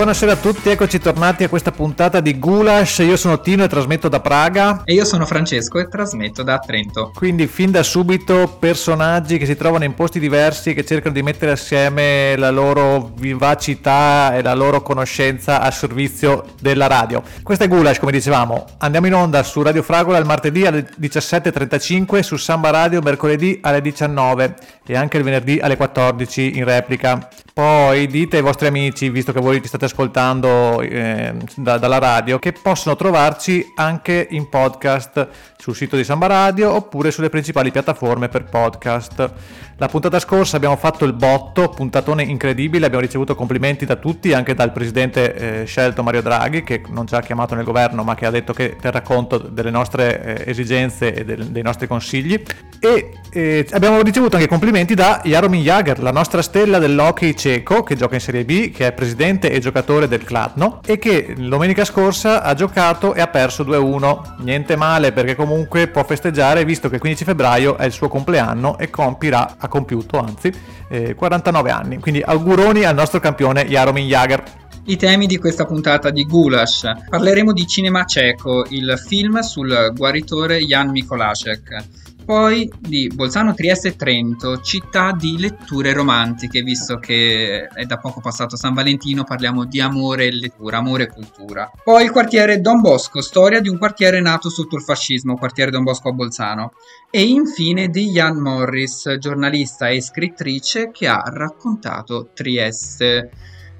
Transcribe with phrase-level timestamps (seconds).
[0.00, 3.00] Buonasera a tutti, eccoci tornati a questa puntata di Gulash.
[3.00, 4.80] Io sono Tino e trasmetto da Praga.
[4.86, 7.12] E io sono Francesco e trasmetto da Trento.
[7.14, 11.22] Quindi fin da subito personaggi che si trovano in posti diversi e che cercano di
[11.22, 17.22] mettere assieme la loro vivacità e la loro conoscenza a servizio della radio.
[17.42, 18.64] Questa è Gulash, come dicevamo.
[18.78, 23.82] Andiamo in onda su Radio Fragola il martedì alle 17.35, su Samba Radio mercoledì alle
[23.82, 24.54] 19
[24.86, 27.28] e anche il venerdì alle 14 in replica.
[27.52, 32.38] Poi dite ai vostri amici, visto che voi ti state ascoltando eh, da, dalla radio,
[32.38, 38.28] che possono trovarci anche in podcast sul sito di Samba Radio oppure sulle principali piattaforme
[38.28, 39.32] per podcast.
[39.76, 44.52] La puntata scorsa abbiamo fatto il botto, puntatone incredibile, abbiamo ricevuto complimenti da tutti, anche
[44.52, 48.26] dal presidente eh, scelto Mario Draghi, che non ci ha chiamato nel governo, ma che
[48.26, 52.42] ha detto che terrà conto delle nostre eh, esigenze e del, dei nostri consigli.
[52.78, 57.96] E eh, abbiamo ricevuto anche complimenti da Jaromir Jager, la nostra stella dell'hockey ceco, che
[57.96, 62.42] gioca in Serie B, che è presidente e giocatore del Kladno, e che domenica scorsa
[62.42, 64.36] ha giocato e ha perso 2-1.
[64.38, 68.78] Niente male, perché comunque può festeggiare, visto che il 15 febbraio è il suo compleanno
[68.78, 70.52] e compirà a compiuto, anzi,
[70.88, 71.98] eh, 49 anni.
[71.98, 74.42] Quindi auguroni al nostro campione Jaromir Jager.
[74.84, 76.90] I temi di questa puntata di Gulash.
[77.08, 81.99] Parleremo di cinema ceco, il film sul guaritore Jan Mikolasek
[82.30, 88.20] poi di Bolzano, Trieste e Trento, città di letture romantiche, visto che è da poco
[88.20, 91.68] passato San Valentino, parliamo di amore e lettura, amore e cultura.
[91.82, 95.82] Poi il quartiere Don Bosco, storia di un quartiere nato sotto il fascismo, quartiere Don
[95.82, 96.70] Bosco a Bolzano.
[97.10, 103.28] E infine di Jan Morris, giornalista e scrittrice che ha raccontato Trieste.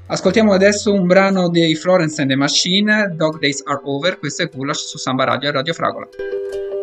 [0.09, 4.49] Ascoltiamo adesso un brano dei Florence and the Machine, Dog Days Are Over, questo è
[4.49, 6.09] Gulash su Samba Radio e Radio Fragola.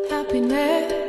[0.09, 1.06] Happiness.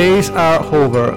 [0.00, 1.14] Days Are Over.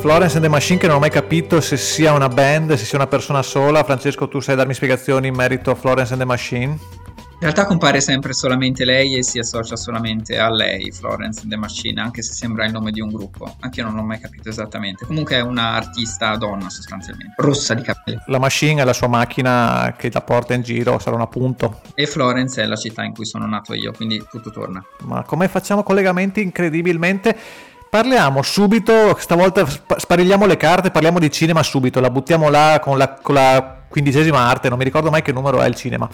[0.00, 2.98] Florence and the Machine che non ho mai capito se sia una band, se sia
[2.98, 3.84] una persona sola.
[3.84, 6.64] Francesco, tu sai darmi spiegazioni in merito a Florence and the Machine?
[6.64, 11.56] In realtà compare sempre solamente lei e si associa solamente a lei, Florence and the
[11.56, 13.54] Machine, anche se sembra il nome di un gruppo.
[13.60, 15.06] Anche io non l'ho mai capito esattamente.
[15.06, 18.18] Comunque è una artista donna sostanzialmente, rossa di capelli.
[18.26, 21.82] La Machine è la sua macchina che la porta in giro, sarà un appunto.
[21.94, 24.84] E Florence è la città in cui sono nato io, quindi tutto torna.
[25.02, 32.00] Ma come facciamo collegamenti incredibilmente Parliamo subito, stavolta sparigliamo le carte, parliamo di cinema subito,
[32.00, 35.60] la buttiamo là con la, con la quindicesima arte, non mi ricordo mai che numero
[35.60, 36.08] è il cinema.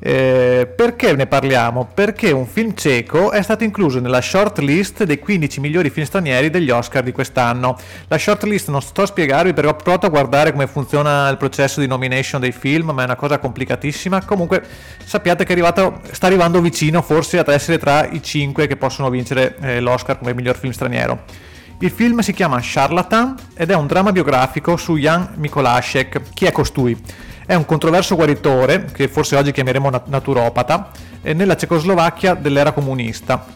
[0.00, 1.88] Eh, perché ne parliamo?
[1.92, 6.50] Perché un film cieco è stato incluso nella short list dei 15 migliori film stranieri
[6.50, 7.78] degli Oscar di quest'anno.
[8.08, 11.36] La short list non sto a spiegarvi perché ho provato a guardare come funziona il
[11.36, 14.24] processo di nomination dei film, ma è una cosa complicatissima.
[14.24, 14.62] Comunque
[15.04, 19.56] sappiate che arrivato, sta arrivando vicino forse ad essere tra i 5 che possono vincere
[19.60, 21.46] eh, l'Oscar come miglior film straniero.
[21.80, 26.22] Il film si chiama Charlatan ed è un dramma biografico su Jan Mikolasek.
[26.34, 27.00] Chi è costui?
[27.46, 30.90] È un controverso guaritore, che forse oggi chiameremo naturopata,
[31.22, 33.46] nella Cecoslovacchia dell'era comunista.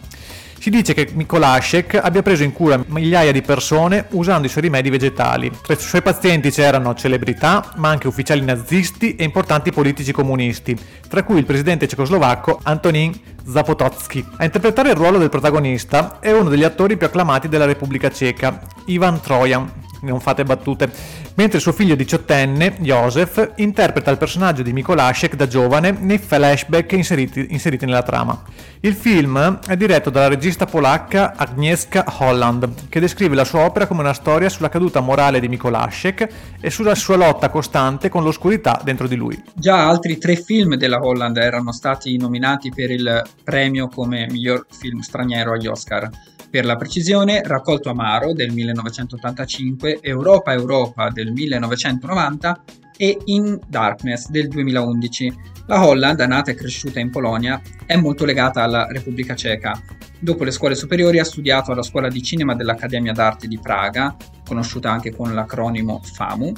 [0.62, 4.91] Si dice che Mikolasek abbia preso in cura migliaia di persone usando i suoi rimedi
[4.91, 5.50] vegetali.
[5.61, 10.79] Tra i suoi pazienti c'erano celebrità, ma anche ufficiali nazisti e importanti politici comunisti,
[11.09, 13.12] tra cui il presidente cecoslovacco Antonin
[13.44, 14.25] Zapototsky.
[14.37, 18.61] A interpretare il ruolo del protagonista è uno degli attori più acclamati della Repubblica Ceca,
[18.87, 19.69] Ivan Trojan,
[20.02, 20.90] non fate battute,
[21.34, 27.46] mentre suo figlio diciottenne, Josef, interpreta il personaggio di Mikolasek da giovane nei flashback inseriti,
[27.50, 28.43] inseriti, nella trama.
[28.81, 34.00] Il film è diretto dalla regista polacca Agnieszka Holland, che descrive la sua opera come
[34.00, 36.28] una storia sulla caduta morale di Mikolasek
[36.60, 39.40] e sulla sua lotta costante con l'oscurità dentro di lui.
[39.54, 45.00] Già altri tre film della Holland erano stati nominati per il premio come miglior film
[45.00, 46.10] straniero agli Oscar.
[46.52, 52.64] Per la precisione, Raccolto Amaro del 1985, Europa Europa del 1990
[52.96, 55.34] e In Darkness del 2011.
[55.66, 59.80] La Holland, nata e cresciuta in Polonia, è molto legata alla Repubblica Ceca.
[60.18, 64.16] Dopo le scuole superiori ha studiato alla scuola di cinema dell'Accademia d'Arte di Praga,
[64.46, 66.52] conosciuta anche con l'acronimo FAMU,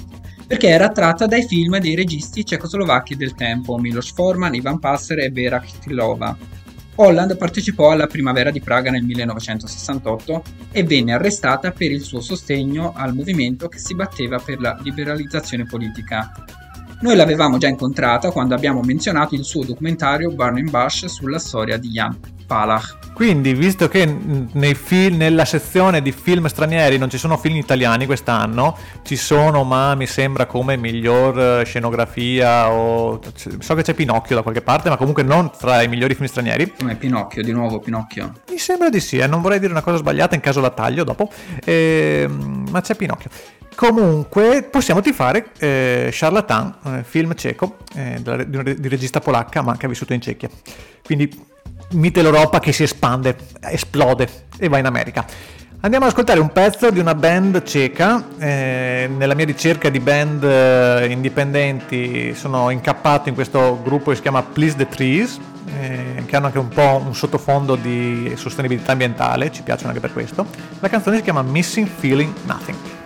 [0.47, 5.31] perché era attratta dai film dei registi cecoslovacchi del tempo Milos Forman, Ivan Passer e
[5.31, 6.37] Vera Kitilova,
[6.97, 12.93] Holland partecipò alla primavera di Praga nel 1968 e venne arrestata per il suo sostegno
[12.95, 16.33] al movimento che si batteva per la liberalizzazione politica.
[17.01, 21.89] Noi l'avevamo già incontrata quando abbiamo menzionato il suo documentario Burning Bush sulla storia di
[21.89, 23.03] Jan Palach.
[23.15, 24.05] Quindi, visto che
[24.75, 29.95] film, nella sezione di film stranieri non ci sono film italiani quest'anno, ci sono, ma
[29.95, 33.21] mi sembra come miglior eh, scenografia o...
[33.61, 36.73] So che c'è Pinocchio da qualche parte, ma comunque non tra i migliori film stranieri.
[36.77, 38.33] Come Pinocchio, di nuovo Pinocchio.
[38.51, 39.29] Mi sembra di sì, eh?
[39.29, 41.31] non vorrei dire una cosa sbagliata in caso la taglio dopo,
[41.65, 43.31] eh, ma c'è Pinocchio.
[43.77, 49.89] Comunque possiamo tifare eh, Charlatan, eh, film ceco eh, di regista polacca ma che ha
[49.89, 50.49] vissuto in Cecchia.
[51.05, 51.53] Quindi
[51.95, 55.25] Mitteleuropa che si espande, esplode e va in America.
[55.81, 58.25] Andiamo ad ascoltare un pezzo di una band ceca.
[58.39, 64.23] Eh, nella mia ricerca di band eh, indipendenti sono incappato in questo gruppo che si
[64.23, 65.39] chiama Please the Trees,
[65.79, 70.15] eh, che hanno anche un po' un sottofondo di sostenibilità ambientale, ci piacciono anche per
[70.15, 70.47] questo.
[70.81, 73.04] La canzone si chiama Missing Feeling Nothing.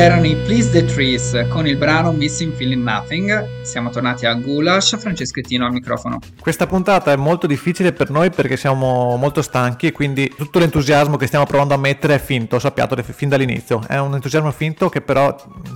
[0.00, 3.62] Questi erano i Please the Trees con il brano Missing Feeling Nothing.
[3.62, 6.18] Siamo tornati a Gulash, Franceschettino al microfono.
[6.40, 11.16] Questa puntata è molto difficile per noi perché siamo molto stanchi e quindi tutto l'entusiasmo
[11.16, 13.80] che stiamo provando a mettere è finto, sappiate, fin dall'inizio.
[13.86, 15.32] È un entusiasmo finto che però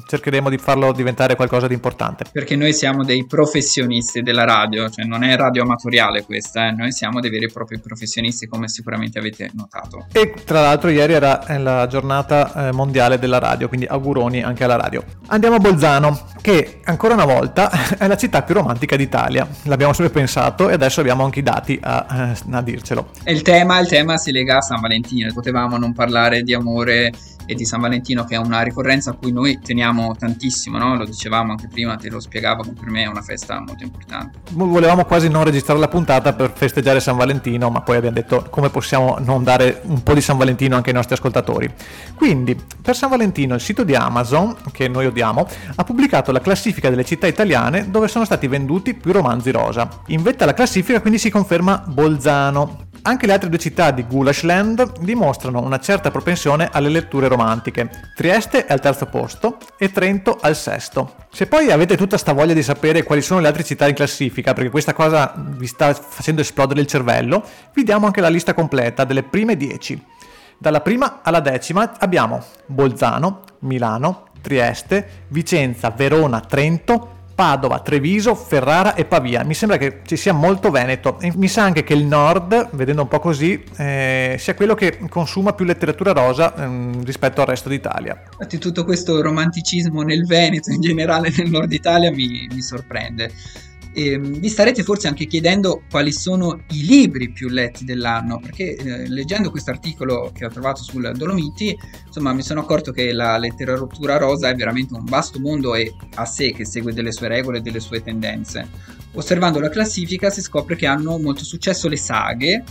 [0.08, 2.25] cercheremo di farlo diventare qualcosa di importante.
[2.32, 6.72] Perché noi siamo dei professionisti della radio, cioè non è radio amatoriale questa, eh?
[6.72, 10.08] noi siamo dei veri e propri professionisti come sicuramente avete notato.
[10.10, 14.63] E tra l'altro ieri era la giornata eh, mondiale della radio, quindi quindi auguroni anche
[14.64, 15.02] alla radio.
[15.28, 19.46] Andiamo a Bolzano, che ancora una volta è la città più romantica d'Italia.
[19.64, 23.10] L'abbiamo sempre pensato e adesso abbiamo anche i dati a, a dircelo.
[23.22, 27.12] E il tema, il tema si lega a San Valentino, potevamo non parlare di amore
[27.46, 30.96] e di San Valentino che è una ricorrenza a cui noi teniamo tantissimo, no?
[30.96, 34.38] lo dicevamo anche prima, te lo spiegavo, per me è una festa molto importante.
[34.52, 38.70] Volevamo quasi non registrare la puntata per festeggiare San Valentino, ma poi abbiamo detto come
[38.70, 41.72] possiamo non dare un po' di San Valentino anche ai nostri ascoltatori.
[42.14, 46.73] Quindi, per San Valentino il sito di Amazon, che noi odiamo, ha pubblicato la classifica
[46.80, 49.88] delle città italiane dove sono stati venduti più romanzi rosa.
[50.08, 55.00] In vetta alla classifica quindi si conferma Bolzano, anche le altre due città di Gulashland
[55.00, 57.90] dimostrano una certa propensione alle letture romantiche.
[58.14, 61.16] Trieste è al terzo posto e Trento al sesto.
[61.30, 64.54] Se poi avete tutta sta voglia di sapere quali sono le altre città in classifica,
[64.54, 69.04] perché questa cosa vi sta facendo esplodere il cervello, vi diamo anche la lista completa
[69.04, 70.02] delle prime 10.
[70.56, 79.06] Dalla prima alla decima abbiamo Bolzano, Milano, Trieste, Vicenza, Verona, Trento, Padova, Treviso, Ferrara e
[79.06, 79.42] Pavia.
[79.42, 83.02] Mi sembra che ci sia molto Veneto e mi sa anche che il nord, vedendo
[83.02, 87.70] un po' così, eh, sia quello che consuma più letteratura rosa eh, rispetto al resto
[87.70, 88.20] d'Italia.
[88.32, 93.32] Infatti tutto questo romanticismo nel Veneto, in generale nel nord Italia, mi, mi sorprende.
[93.94, 98.74] E ehm, vi starete forse anche chiedendo quali sono i libri più letti dell'anno, perché
[98.74, 103.38] eh, leggendo questo articolo che ho trovato sul Dolomiti, insomma, mi sono accorto che la
[103.38, 107.58] letteratura rosa è veramente un vasto mondo e a sé che segue delle sue regole
[107.58, 108.68] e delle sue tendenze.
[109.12, 112.64] Osservando la classifica si scopre che hanno molto successo le saghe,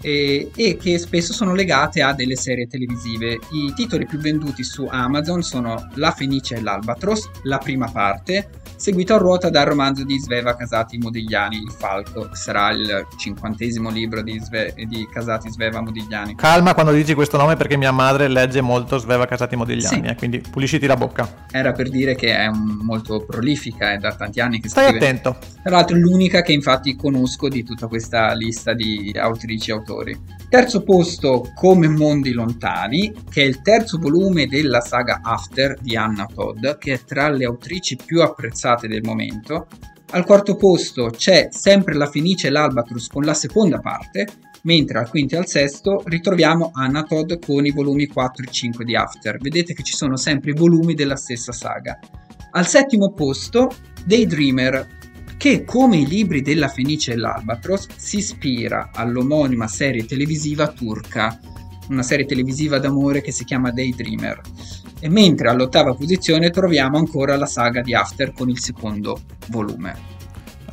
[0.00, 3.38] e, e, che spesso sono legate a delle serie televisive.
[3.50, 9.14] I titoli più venduti su Amazon sono La Fenice e l'Albatros, la prima parte, seguito
[9.14, 14.38] a ruota dal romanzo di Sveva Casati Modigliani, Il Falco, sarà il cinquantesimo libro di,
[14.38, 16.34] Sve- di Casati Sveva Modigliani.
[16.34, 20.10] Calma quando dici questo nome perché mia madre legge molto Sveva Casati Modigliani, sì.
[20.10, 21.46] eh, quindi pulisciti la bocca.
[21.50, 24.98] Era per dire che è un, molto prolifica, è da tanti anni che Stai scrive.
[24.98, 25.38] Stai attento.
[25.62, 30.20] Tra l'altro l'unica che infatti conosco di tutta questa lista di autrici e autori.
[30.48, 36.26] Terzo posto Come mondi lontani, che è il terzo volume della saga After di Anna
[36.32, 39.68] Todd, che è tra le autrici più apprezzate del momento.
[40.10, 44.26] Al quarto posto c'è sempre la Fenice e l'Albatros con la seconda parte,
[44.62, 48.84] mentre al quinto e al sesto ritroviamo Anna Todd con i volumi 4 e 5
[48.84, 49.38] di After.
[49.38, 51.98] Vedete che ci sono sempre i volumi della stessa saga.
[52.52, 53.70] Al settimo posto
[54.04, 54.94] Daydreamer
[55.36, 61.38] che come i libri della Fenice e l'Albatros si ispira all'omonima serie televisiva turca,
[61.88, 64.40] una serie televisiva d'amore che si chiama Daydreamer.
[64.98, 70.14] E mentre all'ottava posizione troviamo ancora la saga di After con il secondo volume.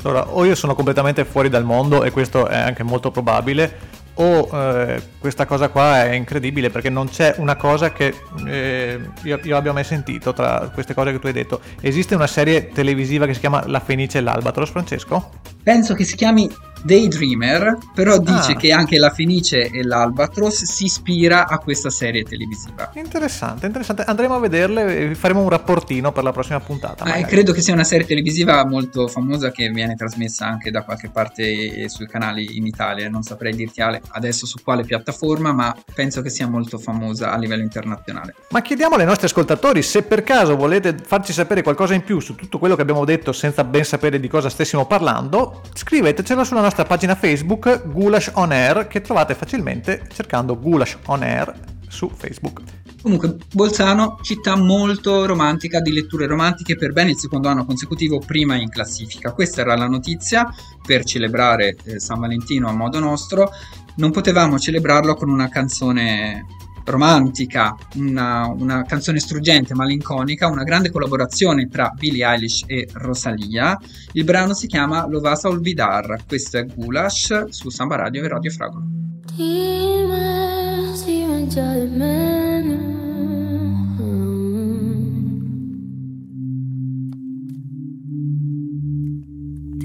[0.01, 4.50] Allora, o io sono completamente fuori dal mondo e questo è anche molto probabile, o
[4.51, 8.13] eh, questa cosa qua è incredibile perché non c'è una cosa che
[8.46, 11.62] eh, io, io, abbia mai sentito tra queste cose che tu hai detto.
[11.82, 15.32] Esiste una serie televisiva che si chiama La Fenice e l'Albatros, Francesco?
[15.63, 16.50] Penso che si chiami
[16.83, 18.55] Daydreamer, però dice ah.
[18.55, 22.91] che anche la Fenice e l'Albatros si ispira a questa serie televisiva.
[22.95, 24.03] Interessante, interessante.
[24.03, 27.05] Andremo a vederle e faremo un rapportino per la prossima puntata.
[27.15, 31.09] Eh, credo che sia una serie televisiva molto famosa che viene trasmessa anche da qualche
[31.09, 33.09] parte sui canali in Italia.
[33.09, 37.63] Non saprei dirti adesso su quale piattaforma, ma penso che sia molto famosa a livello
[37.63, 38.35] internazionale.
[38.49, 42.35] Ma chiediamo ai nostri ascoltatori se per caso volete farci sapere qualcosa in più su
[42.35, 46.73] tutto quello che abbiamo detto senza ben sapere di cosa stessimo parlando, scrivetecelo sulla nostra
[46.74, 51.53] nostra pagina Facebook Gulash On Air che trovate facilmente cercando Gulash On Air
[51.88, 52.62] su Facebook.
[53.00, 58.56] Comunque, Bolzano, città molto romantica, di letture romantiche per bene il secondo anno consecutivo, prima
[58.56, 59.34] in classifica.
[59.34, 60.51] Questa era la notizia
[60.84, 63.51] per celebrare eh, San Valentino a modo nostro.
[63.98, 66.46] Non potevamo celebrarlo con una canzone
[66.85, 73.77] romantica, una, una, canzone struggente, malinconica, una grande collaborazione tra Billie Eilish e Rosalia.
[74.13, 76.23] Il brano si chiama Lo vas a olvidar.
[76.27, 78.85] Questo è Gulash su Samba Radio e Radio Fragola.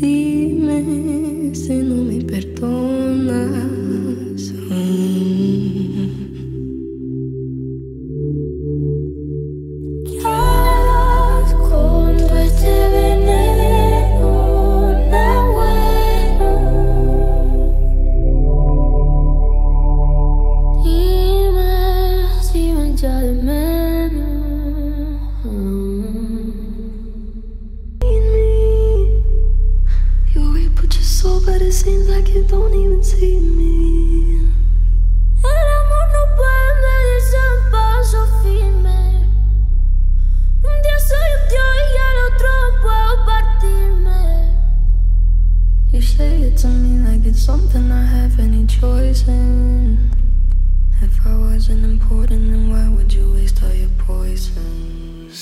[0.00, 3.68] Dime se non mi perdonas.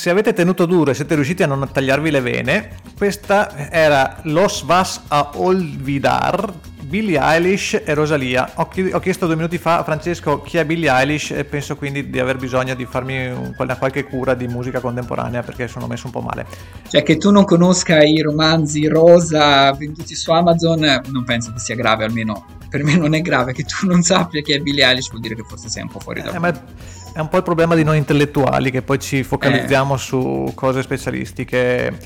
[0.06, 4.62] Se avete tenuto duro e siete riusciti a non tagliarvi le vene, questa era Los
[4.62, 8.52] Vas a Olvidar, Billie Eilish e Rosalia.
[8.54, 12.20] Ho, chiesto due minuti fa a Francesco chi è Billie Eilish e penso quindi di
[12.20, 16.20] aver bisogno di farmi una qualche cura di musica contemporanea perché sono messo un po'
[16.20, 16.46] male.
[16.88, 21.74] Cioè che tu non conosca i romanzi rosa venduti su Amazon non penso che sia
[21.74, 25.08] grave, almeno per me non è grave che tu non sappia chi è Billie Eilish,
[25.08, 26.54] vuol dire che forse sei un po' fuori da eh, ma
[27.16, 29.98] è un po' il problema di noi intellettuali che poi ci focalizziamo eh.
[29.98, 31.98] su cose specialistiche.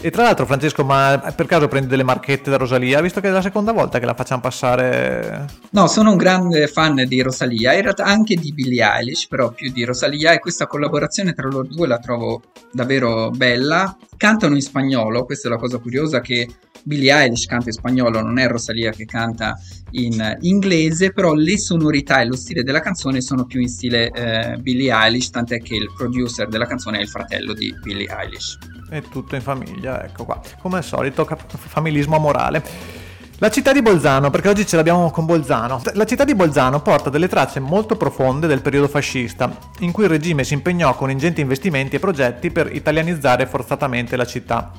[0.00, 3.30] E tra l'altro, Francesco, ma per caso prendi delle marchette da Rosalia, visto che è
[3.30, 5.46] la seconda volta che la facciamo passare?
[5.70, 9.70] No, sono un grande fan di Rosalia, in realtà anche di Billie Eilish, però più
[9.70, 13.96] di Rosalia, e questa collaborazione tra loro due la trovo davvero bella.
[14.16, 16.48] Cantano in spagnolo, questa è la cosa curiosa che
[16.82, 19.58] Billie Eilish canta in spagnolo, non è Rosalia che canta
[19.92, 24.56] in inglese, però le sonorità e lo stile della canzone sono più in stile eh,
[24.58, 28.58] Billie Eilish, tant'è che il producer della canzone è il fratello di Billie Eilish.
[28.88, 30.40] È tutto in famiglia, ecco qua.
[30.60, 32.96] Come al solito, familismo morale.
[33.40, 35.80] La città di Bolzano, perché oggi ce l'abbiamo con Bolzano.
[35.92, 40.10] La città di Bolzano porta delle tracce molto profonde del periodo fascista, in cui il
[40.10, 44.72] regime si impegnò con ingenti investimenti e progetti per italianizzare forzatamente la città.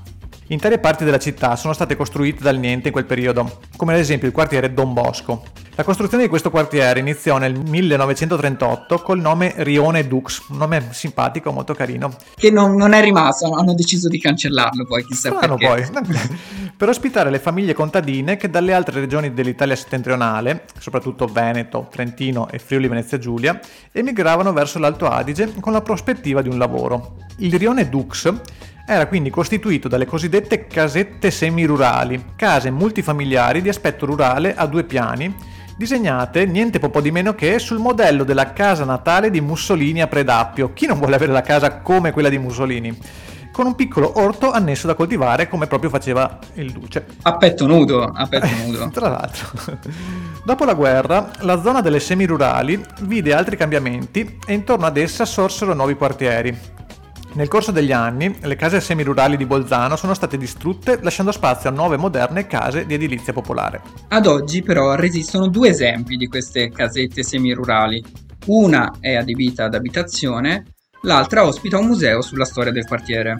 [0.51, 4.27] Intere parti della città sono state costruite dal niente in quel periodo, come ad esempio
[4.27, 5.43] il quartiere Don Bosco.
[5.75, 11.51] La costruzione di questo quartiere iniziò nel 1938 col nome Rione Dux, un nome simpatico,
[11.51, 12.15] molto carino.
[12.35, 15.91] Che non, non è rimasto, hanno deciso di cancellarlo poi, chissà Strano perché.
[15.91, 16.17] poi.
[16.75, 22.57] per ospitare le famiglie contadine che dalle altre regioni dell'Italia settentrionale, soprattutto Veneto, Trentino e
[22.57, 23.59] Friuli Venezia Giulia,
[23.91, 27.17] emigravano verso l'Alto Adige con la prospettiva di un lavoro.
[27.37, 28.33] Il Rione Dux
[28.91, 35.31] era quindi costituito dalle cosiddette casette semirurali, case multifamiliari di aspetto rurale a due piani,
[35.77, 40.73] disegnate niente po' di meno che sul modello della casa natale di Mussolini a Predappio.
[40.73, 42.97] Chi non vuole avere la casa come quella di Mussolini?
[43.51, 47.05] Con un piccolo orto annesso da coltivare come proprio faceva il duce.
[47.21, 48.89] A petto nudo, a petto nudo.
[48.89, 49.77] Tra l'altro.
[50.43, 55.75] Dopo la guerra, la zona delle semirurali vide altri cambiamenti e intorno ad essa sorsero
[55.75, 56.77] nuovi quartieri,
[57.33, 61.73] nel corso degli anni, le case semirurali di Bolzano sono state distrutte lasciando spazio a
[61.73, 63.81] nuove moderne case di edilizia popolare.
[64.07, 68.03] Ad oggi però resistono due esempi di queste casette semirurali.
[68.47, 70.65] Una è adibita ad abitazione,
[71.03, 73.35] l'altra ospita un museo sulla storia del quartiere.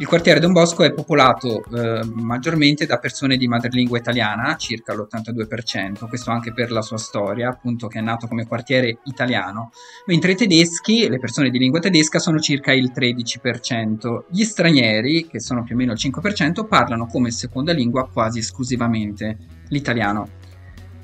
[0.00, 6.08] Il quartiere Don Bosco è popolato eh, maggiormente da persone di madrelingua italiana, circa l'82%,
[6.08, 9.72] questo anche per la sua storia, appunto che è nato come quartiere italiano,
[10.06, 14.24] mentre i tedeschi, le persone di lingua tedesca, sono circa il 13%.
[14.30, 19.36] Gli stranieri, che sono più o meno il 5%, parlano come seconda lingua quasi esclusivamente
[19.68, 20.39] l'italiano.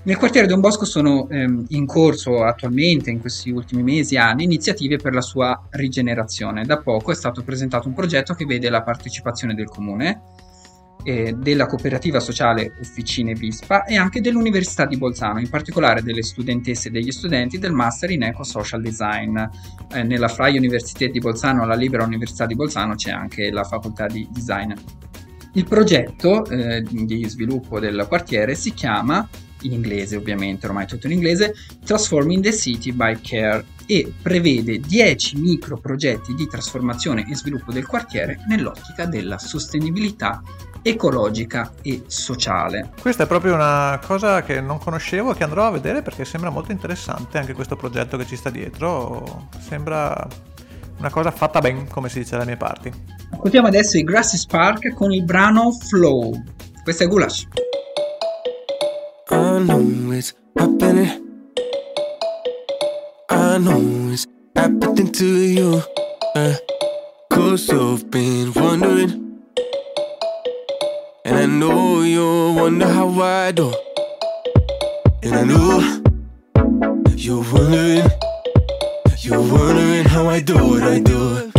[0.07, 4.99] Nel quartiere Don Bosco sono ehm, in corso attualmente, in questi ultimi mesi, anni, iniziative
[4.99, 6.64] per la sua rigenerazione.
[6.64, 10.23] Da poco è stato presentato un progetto che vede la partecipazione del comune,
[11.03, 16.87] eh, della cooperativa sociale Officine Vispa e anche dell'Università di Bolzano, in particolare delle studentesse
[16.87, 19.37] e degli studenti del Master in Eco Social Design.
[19.92, 24.07] Eh, nella Freie Universität di Bolzano, alla Libera Università di Bolzano, c'è anche la facoltà
[24.07, 24.71] di design.
[25.55, 29.29] Il progetto eh, di sviluppo del quartiere si chiama
[29.66, 35.37] in inglese ovviamente, ormai tutto in inglese, Transforming the City by Care e prevede 10
[35.37, 40.42] micro progetti di trasformazione e sviluppo del quartiere nell'ottica della sostenibilità
[40.83, 42.90] ecologica e sociale.
[43.00, 46.50] Questa è proprio una cosa che non conoscevo e che andrò a vedere perché sembra
[46.50, 50.29] molto interessante anche questo progetto che ci sta dietro, sembra
[50.98, 52.92] una cosa fatta ben, come si dice dalle mie parti.
[53.33, 56.40] Ascoltiamo adesso i Grassy Spark con il brano Flow.
[56.83, 57.46] Questo è Gulash.
[59.57, 61.09] I know it's happening.
[63.31, 65.83] I know it's happening to you.
[66.35, 66.57] Uh,
[67.31, 69.40] Cause I've been wondering.
[71.25, 73.73] And I know you wonder how I do.
[75.23, 76.03] And I know
[77.16, 78.11] you're wondering.
[79.21, 81.51] You're wondering how I do what I do.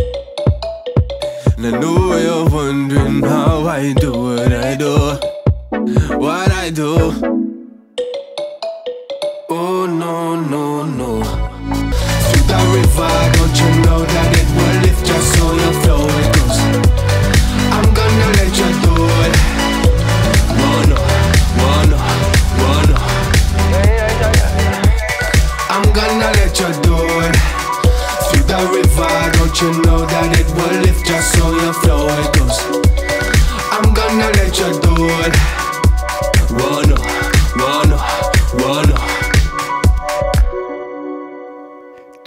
[1.57, 5.17] And I know you're wondering how I do what I do.
[6.19, 7.36] What I do.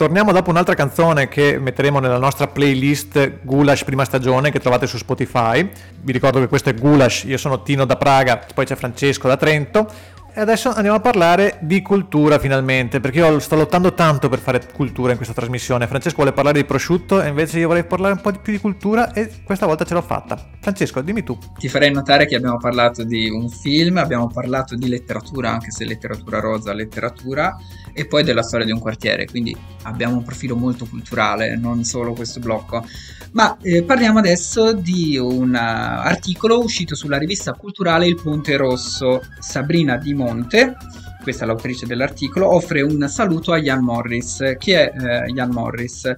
[0.01, 4.97] Torniamo dopo un'altra canzone che metteremo nella nostra playlist Gulash prima stagione che trovate su
[4.97, 5.71] Spotify.
[6.01, 9.37] Vi ricordo che questo è Gulash, io sono Tino da Praga, poi c'è Francesco da
[9.37, 9.87] Trento.
[10.33, 14.65] E adesso andiamo a parlare di cultura finalmente, perché io sto lottando tanto per fare
[14.73, 15.89] cultura in questa trasmissione.
[15.89, 19.13] Francesco vuole parlare di prosciutto e invece io vorrei parlare un po' più di cultura
[19.13, 20.39] e questa volta ce l'ho fatta.
[20.61, 21.37] Francesco, dimmi tu.
[21.59, 25.85] Ti farei notare che abbiamo parlato di un film, abbiamo parlato di letteratura, anche se
[25.85, 27.57] letteratura rosa, letteratura,
[27.93, 32.13] e poi della storia di un quartiere, quindi abbiamo un profilo molto culturale, non solo
[32.13, 32.85] questo blocco.
[33.33, 39.23] Ma eh, parliamo adesso di un uh, articolo uscito sulla rivista culturale Il Ponte Rosso.
[39.39, 40.77] Sabrina Di Monte,
[41.23, 44.55] questa è l'autrice dell'articolo, offre un saluto a Jan Morris.
[44.59, 46.13] Chi è eh, Jan Morris?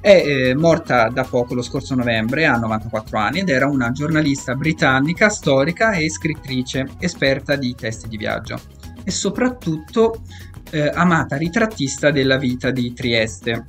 [0.00, 4.54] È eh, morta da poco, lo scorso novembre, a 94 anni, ed era una giornalista
[4.54, 8.58] britannica, storica e scrittrice, esperta di testi di viaggio
[9.04, 10.22] e soprattutto
[10.70, 13.64] eh, amata ritrattista della vita di Trieste.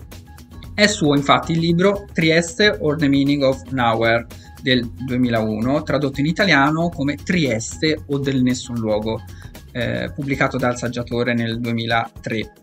[0.73, 4.25] È suo infatti il libro Trieste or the Meaning of Nowhere
[4.61, 9.21] del 2001, tradotto in italiano come Trieste o del nessun luogo,
[9.71, 12.53] eh, pubblicato dal saggiatore nel 2003.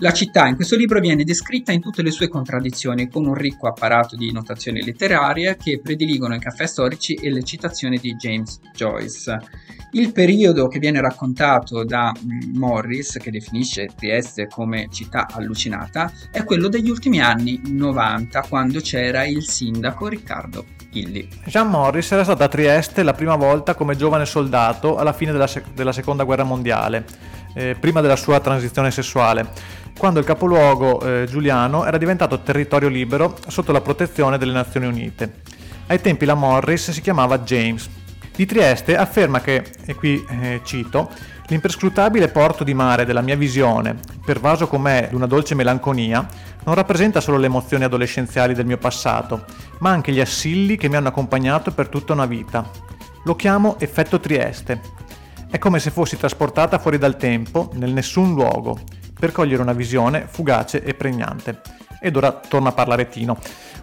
[0.00, 3.66] La città in questo libro viene descritta in tutte le sue contraddizioni, con un ricco
[3.66, 9.38] apparato di notazioni letterarie che prediligono i caffè storici e le citazioni di James Joyce.
[9.92, 16.44] Il periodo che viene raccontato da mm, Morris, che definisce Trieste come città allucinata, è
[16.44, 21.26] quello degli ultimi anni 90, quando c'era il sindaco Riccardo Illy.
[21.46, 25.46] Jean Morris era stato a Trieste la prima volta come giovane soldato alla fine della,
[25.46, 27.06] sec- della seconda guerra mondiale,
[27.54, 33.36] eh, prima della sua transizione sessuale, quando il capoluogo eh, giuliano era diventato territorio libero
[33.48, 35.42] sotto la protezione delle Nazioni Unite.
[35.86, 37.88] Ai tempi la Morris si chiamava James
[38.36, 41.08] di Trieste afferma che, e qui eh, cito,
[41.46, 46.26] l'imperscrutabile porto di mare della mia visione, pervaso com'è d'una dolce melanconia,
[46.64, 49.44] non rappresenta solo le emozioni adolescenziali del mio passato,
[49.78, 52.68] ma anche gli assilli che mi hanno accompagnato per tutta una vita.
[53.24, 54.80] Lo chiamo effetto Trieste.
[55.48, 58.80] È come se fossi trasportata fuori dal tempo, nel nessun luogo,
[59.18, 61.60] per cogliere una visione fugace e pregnante.
[62.00, 63.38] Ed ora torna a parlare Tino.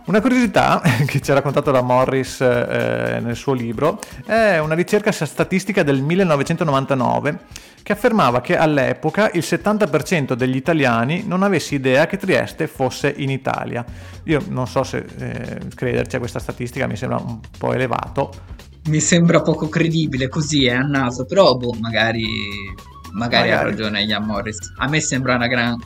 [0.05, 5.11] Una curiosità che ci ha raccontato la Morris eh, nel suo libro è una ricerca
[5.11, 7.39] statistica del 1999
[7.83, 13.29] che affermava che all'epoca il 70% degli italiani non avesse idea che Trieste fosse in
[13.29, 13.85] Italia.
[14.23, 18.31] Io non so se eh, crederci a questa statistica, mi sembra un po' elevato.
[18.85, 22.25] Mi sembra poco credibile così, è a naso, però boh, magari,
[23.13, 23.51] magari, magari.
[23.51, 24.57] ha ragione Ian Morris.
[24.77, 25.77] A me sembra una gran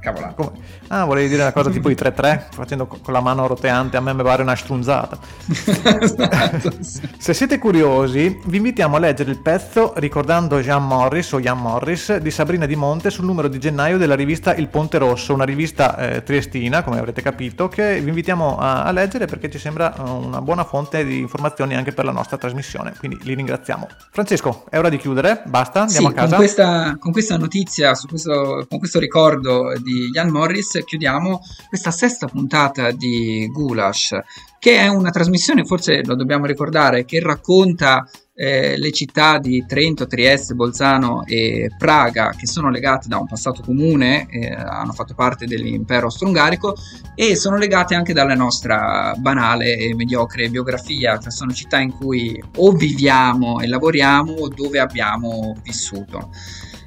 [0.00, 0.34] cavolata.
[0.34, 0.58] Come?
[0.94, 4.12] Ah, volevi dire una cosa tipo i 3-3, facendo con la mano roteante, a me
[4.12, 5.18] mi pare una strunzata.
[5.48, 6.70] esatto.
[7.16, 12.18] Se siete curiosi, vi invitiamo a leggere il pezzo ricordando Jean Morris o Jan Morris
[12.18, 15.96] di Sabrina Di Monte sul numero di gennaio della rivista Il Ponte Rosso, una rivista
[15.96, 20.42] eh, triestina, come avrete capito, che vi invitiamo a, a, leggere perché ci sembra una
[20.42, 22.92] buona fonte di informazioni anche per la nostra trasmissione.
[22.98, 23.88] Quindi li ringraziamo.
[24.10, 26.28] Francesco, è ora di chiudere, basta, andiamo sì, a casa.
[26.28, 32.26] Con questa, con questa notizia, questo, con questo ricordo di Jan Morris, chiudiamo questa sesta
[32.26, 34.18] puntata di Gulash,
[34.58, 40.06] che è una trasmissione, forse lo dobbiamo ricordare, che racconta eh, le città di Trento,
[40.06, 45.46] Trieste, Bolzano e Praga, che sono legate da un passato comune, eh, hanno fatto parte
[45.46, 46.74] dell'impero austro-ungarico
[47.14, 52.42] e sono legate anche dalla nostra banale e mediocre biografia, cioè sono città in cui
[52.56, 56.30] o viviamo e lavoriamo o dove abbiamo vissuto.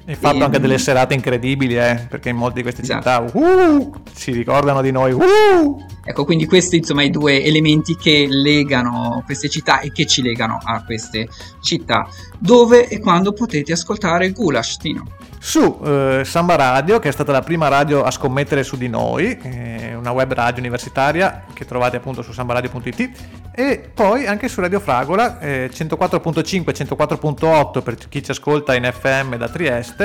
[0.08, 3.26] E fatto e, anche delle serate incredibili, eh, perché in molte di queste esatto.
[3.26, 5.12] città uh, si ricordano di noi.
[5.12, 5.84] Uh.
[6.04, 10.60] Ecco, quindi questi insomma i due elementi che legano queste città e che ci legano
[10.62, 11.28] a queste
[11.60, 12.08] città.
[12.38, 15.04] Dove e quando potete ascoltare Gulash, Tino?
[15.46, 19.38] su eh, Samba Radio, che è stata la prima radio a scommettere su di noi,
[19.42, 23.10] eh, una web radio universitaria che trovate appunto su sambaradio.it
[23.54, 29.36] e poi anche su Radio Fragola eh, 104.5 104.8 per chi ci ascolta in FM
[29.36, 29.95] da Trieste,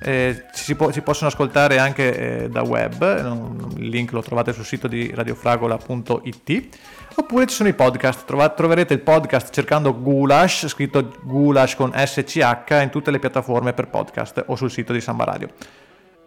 [0.00, 4.64] eh, si, po- si, possono ascoltare anche eh, da web, il link lo trovate sul
[4.64, 6.68] sito di radiofragola.it
[7.14, 8.24] oppure ci sono i podcast.
[8.24, 13.88] Trova- troverete il podcast cercando Gulash, scritto Gulash con SCH, in tutte le piattaforme per
[13.88, 15.48] podcast o sul sito di Samba Radio.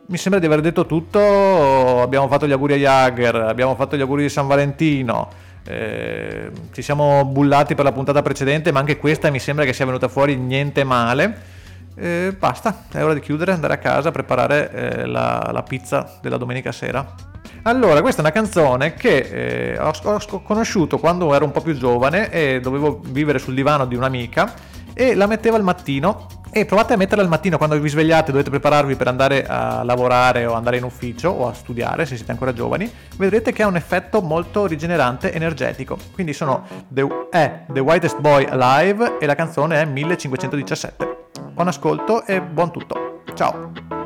[0.07, 2.01] Mi sembra di aver detto tutto.
[2.01, 5.29] Abbiamo fatto gli auguri a Jagger, abbiamo fatto gli auguri di San Valentino.
[5.63, 9.85] Eh, ci siamo bullati per la puntata precedente, ma anche questa mi sembra che sia
[9.85, 11.59] venuta fuori niente male.
[11.95, 16.37] Eh, basta, è ora di chiudere, andare a casa, preparare eh, la, la pizza della
[16.37, 17.29] domenica sera.
[17.63, 21.77] Allora, questa è una canzone che eh, ho, ho, conosciuto quando ero un po' più
[21.77, 24.53] giovane e dovevo vivere sul divano di un'amica
[24.93, 26.27] e la mettevo al mattino.
[26.53, 30.45] E provate a metterla al mattino quando vi svegliate dovete prepararvi per andare a lavorare
[30.45, 33.77] o andare in ufficio o a studiare se siete ancora giovani vedrete che ha un
[33.77, 35.97] effetto molto rigenerante energetico.
[36.11, 41.19] Quindi sono The, è The Whitest Boy Alive e la canzone è 1517
[41.53, 43.23] buon ascolto e buon tutto.
[43.33, 44.00] Ciao!